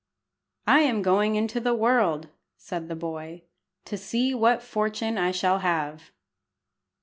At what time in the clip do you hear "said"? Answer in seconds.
2.57-2.87